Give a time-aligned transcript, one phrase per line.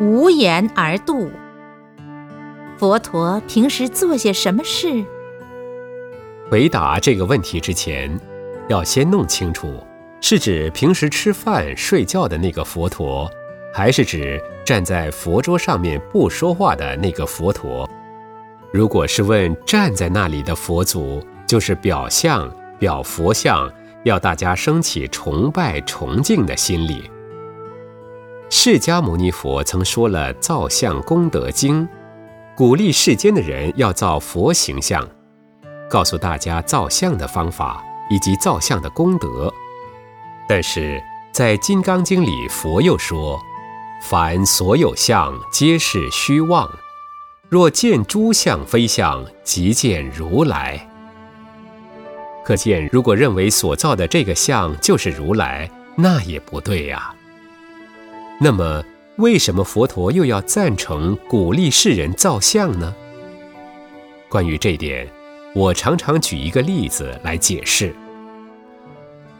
[0.00, 1.30] 无言而度。
[2.76, 5.04] 佛陀平时做些什么事？
[6.50, 8.18] 回答这个问题之前，
[8.68, 9.82] 要先弄清楚，
[10.20, 13.30] 是指平时吃饭睡觉的那个佛陀，
[13.72, 17.88] 还是指站在佛桌上面不说话的那个佛陀？
[18.72, 23.70] 如果是问站在那里的佛祖，就是表象、表佛像，
[24.02, 27.08] 要大家升起崇拜、崇敬的心理。
[28.56, 31.82] 释迦牟尼佛曾说了《造像功德经》，
[32.54, 35.04] 鼓励世间的人要造佛形象。
[35.90, 39.52] 告诉大家造像的方法以及造像的功德，
[40.48, 43.42] 但是在《金刚经》里，佛又说
[44.00, 46.70] ：“凡所有相，皆是虚妄。
[47.48, 50.88] 若见诸相非相，即见如来。”
[52.46, 57.12] 可见，如果认为所造的这个相就是如来，那也不对呀。
[58.44, 58.84] 那么，
[59.16, 62.94] 为什么佛陀又要赞成鼓励世人造像呢？
[64.28, 65.08] 关于这点。
[65.54, 67.96] 我常常举一个例子来解释。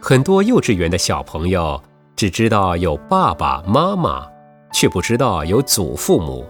[0.00, 1.82] 很多幼稚园的小朋友
[2.14, 4.24] 只知道有爸爸妈妈，
[4.72, 6.46] 却不知道有祖父母。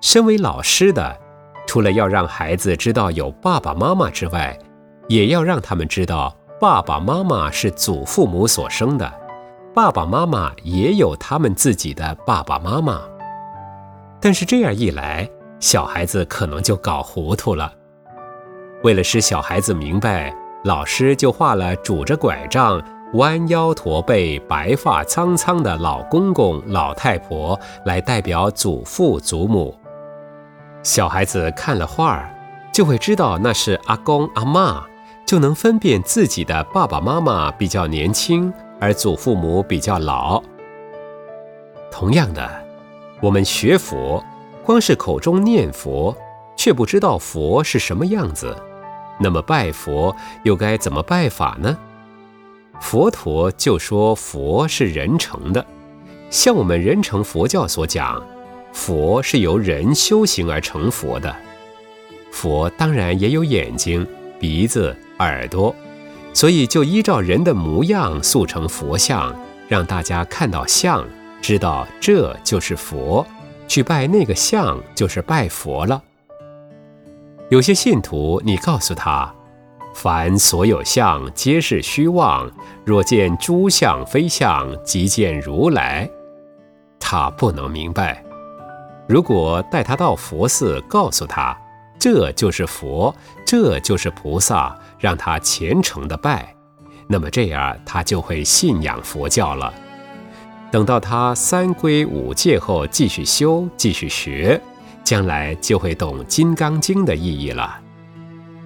[0.00, 1.18] 身为老师的，
[1.66, 4.56] 除了要让孩子知道有爸爸妈妈之外，
[5.08, 9.12] 也要让他们知道爸爸妈妈是祖父母所生的，
[9.76, 13.02] 爸爸妈妈也有他们自己的爸爸妈妈。
[14.18, 15.28] 但是这样一来，
[15.60, 17.70] 小孩子可能就搞糊涂了。
[18.82, 29.78] 为了使小孩子明白，老师就画了拄着拐杖、弯腰驼背、白发苍苍的老公公、老太婆来代表祖父祖母。
[30.82, 32.34] 小孩子看了画儿，
[32.72, 34.86] 就会知道那是阿公阿妈，
[35.26, 40.42] 就能分辨自己的爸爸妈妈比较年轻，而祖父母比较老。
[41.90, 42.48] 同样的，
[43.20, 44.22] 我们学佛，
[44.64, 46.16] 光是口中念佛。
[46.58, 48.56] 却不知道佛是什么样子，
[49.20, 51.76] 那么拜佛又该怎么拜法呢？
[52.80, 55.64] 佛陀就说佛是人成的，
[56.30, 58.20] 像我们人成佛教所讲，
[58.72, 61.36] 佛是由人修行而成佛的。
[62.32, 64.04] 佛当然也有眼睛、
[64.40, 65.74] 鼻子、耳朵，
[66.36, 69.34] 所以就依照人的模样塑成佛像，
[69.68, 71.02] 让大家看到像，
[71.40, 73.26] 知道这就是佛，
[73.66, 76.02] 去拜那个像就是拜佛了。
[77.48, 79.34] 有些信徒，你告诉他，
[79.94, 82.50] 凡所有相，皆是虚妄。
[82.84, 86.06] 若见诸相非相，即见如来。
[87.00, 88.22] 他不能明白。
[89.08, 91.56] 如果带他到佛寺，告诉他，
[91.98, 93.14] 这就是佛，
[93.44, 96.54] 这就是菩萨，让他虔诚的拜，
[97.06, 99.72] 那么这样他就会信仰佛教了。
[100.70, 104.60] 等到他三归五戒后，继续修，继续学。
[105.04, 107.78] 将来就会懂《金刚经》的意义了。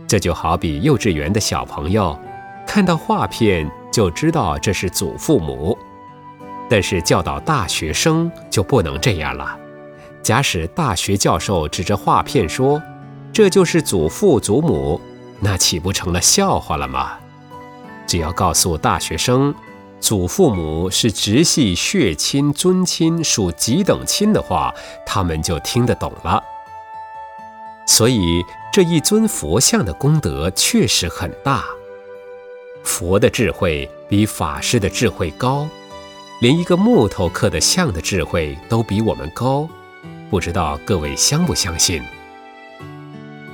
[0.09, 2.19] 这就好比幼稚园的小朋友，
[2.67, 5.77] 看到画片就知道这是祖父母。
[6.67, 9.55] 但是教导大学生就不能这样了。
[10.23, 12.81] 假使大学教授指着画片说
[13.33, 15.01] ：“这就是祖父祖母”，
[15.41, 17.19] 那岂不成了笑话了吗？
[18.07, 19.55] 只要告诉大学生。
[20.01, 24.75] 祖父母是直系血亲、尊亲，属几等亲的话，
[25.05, 26.43] 他们就听得懂了。
[27.87, 28.43] 所以
[28.73, 31.65] 这一尊佛像的功德确实很大。
[32.83, 35.69] 佛的智慧比法师的智慧高，
[36.41, 39.69] 连一个木头刻的像的智慧都比我们高。
[40.31, 42.03] 不知道各位相不相信？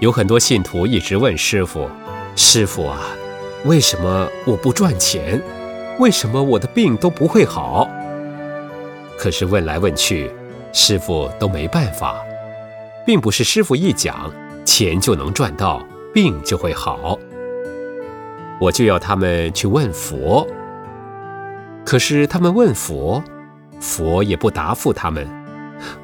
[0.01, 1.89] 有很多信徒一直问师傅
[2.37, 3.01] ：“师傅啊，
[3.65, 5.43] 为什么我不赚钱？”
[5.99, 7.89] 为什么我的病都不会好？
[9.17, 10.31] 可是问来问去，
[10.71, 12.23] 师傅都没办法，
[13.07, 14.31] 并不是师傅一讲
[14.67, 17.19] 钱就能赚到，病就会好。
[18.61, 20.47] 我就要他们去问佛，
[21.87, 23.25] 可是他们问佛，
[23.81, 25.27] 佛也不答复他们。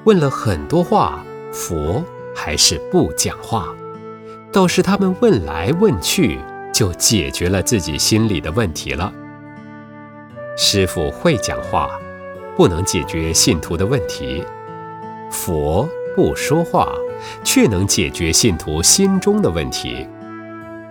[0.04, 1.22] 问了很多话，
[1.52, 2.02] 佛
[2.34, 3.74] 还是不讲话。
[4.52, 6.38] 倒是他们问来问去，
[6.74, 9.10] 就解决了自己心里的问题了。
[10.58, 11.88] 师傅会讲话，
[12.54, 14.44] 不能解决信徒的问题；
[15.30, 16.92] 佛不说话，
[17.42, 20.06] 却能解决信徒心中的问题。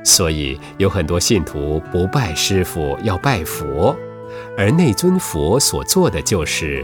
[0.03, 3.95] 所以有很多信徒不拜师傅，要拜佛，
[4.57, 6.83] 而那尊佛所做的就是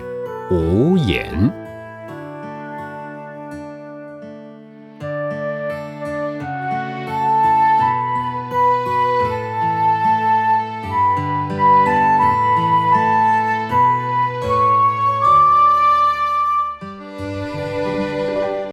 [0.52, 1.52] 无言。